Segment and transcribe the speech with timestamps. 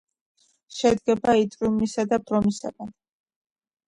[0.77, 2.91] შედგება იტრიუმისა და ბრომისგან.